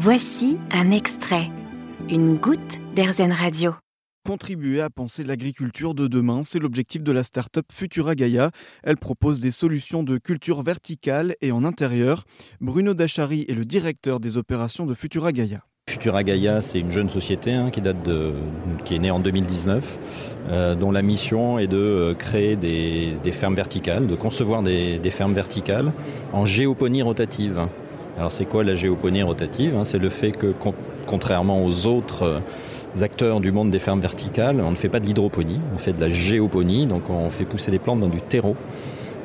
[0.00, 1.50] Voici un extrait,
[2.08, 3.74] une goutte d'Airzen Radio.
[4.24, 8.52] Contribuer à penser l'agriculture de demain, c'est l'objectif de la start-up Futura Gaia.
[8.84, 12.22] Elle propose des solutions de culture verticale et en intérieur.
[12.60, 15.64] Bruno Dachary est le directeur des opérations de Futura Gaia.
[15.90, 18.34] Futura Gaia, c'est une jeune société hein, qui, date de,
[18.84, 19.98] qui est née en 2019,
[20.48, 25.34] euh, dont la mission est de euh, créer des, fermes verticales, de concevoir des, fermes
[25.34, 25.92] verticales
[26.32, 27.66] en géoponie rotative.
[28.18, 29.84] Alors c'est quoi la géoponie rotative hein?
[29.84, 30.52] C'est le fait que
[31.06, 35.06] contrairement aux autres euh, acteurs du monde des fermes verticales, on ne fait pas de
[35.06, 38.56] l'hydroponie, on fait de la géoponie, donc on fait pousser des plantes dans du terreau.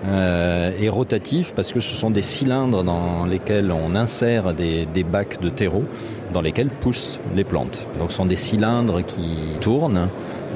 [0.06, 5.42] Euh, et rotatif parce que ce sont des cylindres dans lesquels on insère des, bacs
[5.42, 5.86] de terreau
[6.34, 7.88] dans lesquels poussent les plantes.
[7.98, 10.10] Donc ce sont des cylindres qui tournent,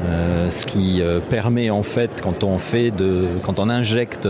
[0.03, 4.27] euh, ce qui permet en fait quand on fait de, quand on injecte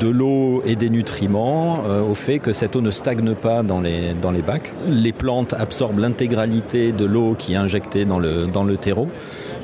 [0.00, 3.80] de l'eau et des nutriments euh, au fait que cette eau ne stagne pas dans
[3.80, 4.72] les, dans les bacs.
[4.86, 9.06] Les plantes absorbent l'intégralité de l'eau qui est injectée dans le, dans le terreau.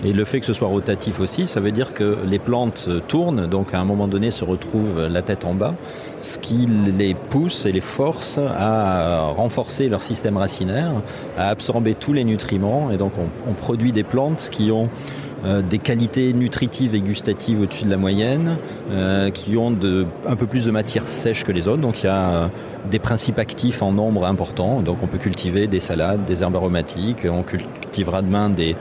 [0.04, 3.46] Et le fait que ce soit rotatif aussi, ça veut dire que les plantes tournent,
[3.46, 5.74] donc à un moment donné se retrouvent la tête en bas,
[6.20, 10.90] ce qui les pousse et les force à renforcer leur système racinaire,
[11.38, 12.90] à absorber tous les nutriments.
[12.90, 14.90] Et donc on, on produit des plantes qui ont
[15.44, 18.56] euh, des qualités nutritives et gustatives au-dessus de la moyenne,
[18.90, 19.76] euh, qui ont
[20.26, 21.82] un peu plus de matière sèche que les autres.
[21.82, 22.46] Donc il y a euh,
[22.90, 24.80] des principes actifs en nombre important.
[24.80, 28.74] Donc on peut cultiver des salades, des herbes aromatiques, on cultivera demain des,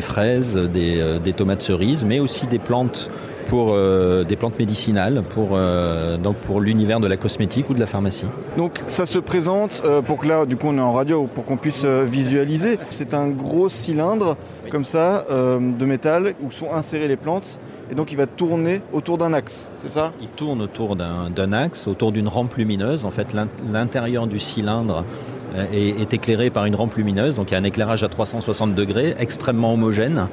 [0.00, 3.10] fraises, des tomates cerises, mais aussi des plantes
[3.46, 7.80] pour euh, des plantes médicinales, pour, euh, donc pour l'univers de la cosmétique ou de
[7.80, 8.26] la pharmacie.
[8.56, 11.44] Donc ça se présente, euh, pour que là du coup on est en radio, pour
[11.44, 14.36] qu'on puisse visualiser, c'est un gros cylindre
[14.70, 17.58] comme ça de métal où sont insérées les plantes
[17.90, 20.12] et donc il va tourner autour d'un axe, c'est ça?
[20.20, 23.04] Il tourne autour d'un axe, autour d'une rampe lumineuse.
[23.04, 23.36] En fait,
[23.70, 25.04] l'intérieur du cylindre
[25.56, 28.74] euh, est, éclairé par une rampe lumineuse, donc il y a un éclairage à 360
[28.74, 30.26] degrés, extrêmement homogène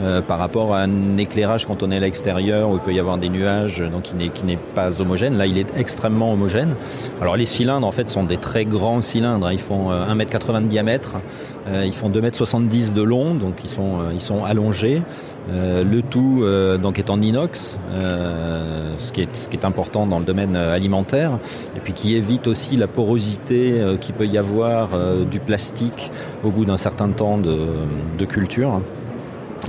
[0.00, 2.98] euh, par rapport à un éclairage quand on est à l'extérieur où il peut y
[2.98, 5.36] avoir des nuages, donc qui n'est pas homogène.
[5.36, 6.74] Là, il est extrêmement homogène.
[7.20, 9.46] Alors les cylindres, en fait, sont des très grands cylindres.
[9.46, 9.52] Hein.
[9.52, 11.12] Ils font 1m80 euh, de diamètre,
[11.72, 15.00] ils font 2m70 de long, donc ils sont, ils sont allongés.
[15.50, 16.44] le tout
[16.82, 17.78] donc est en inox,
[18.98, 21.38] ce qui, est, ce, qui est, important dans le domaine alimentaire,
[21.74, 26.10] et puis qui évite aussi la porosité qui peut y avoir euh, du plastique
[26.42, 28.80] au bout d'un certain temps de, culture.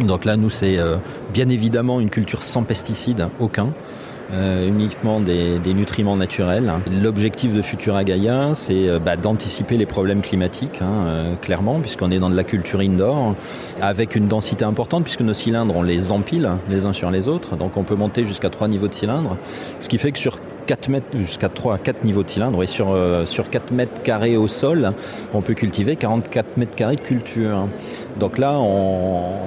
[0.06, 0.98] Donc là, nous, c'est euh,
[1.34, 3.70] bien évidemment une culture sans pesticides, aucun.
[4.34, 6.72] Euh, uniquement des, nutriments naturels.
[7.04, 12.32] L'objectif de Futura Gaia, c'est bah, d'anticiper les problèmes climatiques, hein, clairement, puisqu'on est dans
[12.32, 13.36] de la culture indoor,
[13.82, 17.56] avec une densité importante, puisque nos cylindres, on les empile les uns sur les autres,
[17.56, 19.38] donc on peut monter jusqu'à trois niveaux de cylindres,
[19.80, 22.64] ce qui fait que sur 4 mètres, jusqu'à 3 à 4 niveaux de cylindre.
[22.64, 24.92] Et sur, euh, sur 4 mètres carrés au sol,
[25.34, 27.68] on peut cultiver 44 mètres carrés de culture.
[28.20, 28.58] Donc là,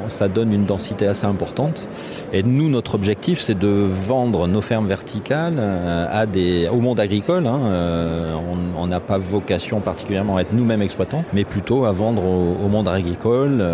[0.08, 1.88] ça donne une densité assez importante.
[2.32, 7.46] Et nous, notre objectif, c'est de vendre nos fermes verticales euh, au monde agricole.
[7.46, 7.60] Hein.
[7.64, 8.34] Euh,
[8.78, 12.88] on n'a pas vocation particulièrement à être nous-mêmes exploitants, mais plutôt à vendre au, monde
[12.88, 13.64] agricole,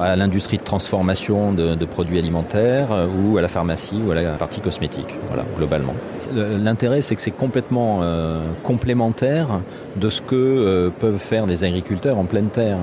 [0.00, 4.32] à l'industrie de transformation de, de produits alimentaires ou à la pharmacie ou à la
[4.32, 5.94] partie cosmétique, voilà, globalement
[6.72, 9.60] l'intérêt, c'est que c'est complètement euh, complémentaire
[9.96, 12.78] de ce que euh, peuvent faire les agriculteurs en pleine terre.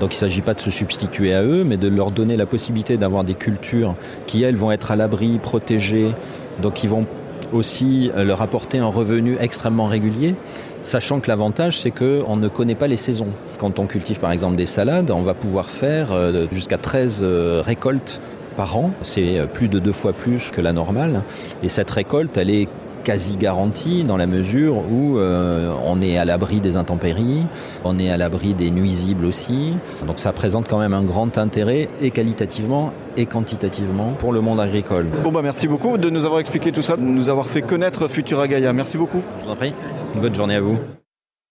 [0.00, 2.46] Donc il ne s'agit pas de se substituer à eux, mais de leur donner la
[2.46, 3.94] possibilité d'avoir des cultures
[4.26, 6.14] qui, elles, vont être à l'abri, protégées,
[6.62, 7.04] donc qui vont
[7.52, 10.34] aussi euh, leur apporter un revenu extrêmement régulier,
[10.80, 13.28] sachant que l'avantage c'est qu'on ne connaît pas les saisons.
[13.58, 16.08] Quand on cultive par exemple des salades, on va pouvoir faire
[16.50, 17.22] jusqu'à 13
[17.66, 18.22] récoltes
[18.56, 21.22] par an, c'est plus de deux fois plus que la normale,
[21.62, 22.68] et cette récolte elle est
[23.06, 27.46] quasi garantie dans la mesure où euh, on est à l'abri des intempéries,
[27.84, 29.76] on est à l'abri des nuisibles aussi.
[30.08, 34.60] Donc ça présente quand même un grand intérêt et qualitativement et quantitativement pour le monde
[34.60, 35.06] agricole.
[35.22, 38.08] Bon bah merci beaucoup de nous avoir expliqué tout ça, de nous avoir fait connaître
[38.08, 38.72] Futura Gaia.
[38.72, 39.22] Merci beaucoup.
[39.38, 39.72] Je vous en prie.
[40.16, 40.76] Une bonne journée à vous.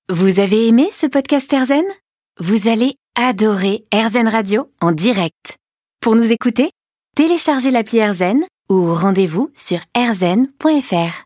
[0.09, 1.85] Vous avez aimé ce podcast Erzen
[2.41, 5.55] Vous allez adorer Erzen Radio en direct.
[6.01, 6.69] Pour nous écouter,
[7.15, 11.23] téléchargez l'appli Erzen ou rendez-vous sur erzen.fr.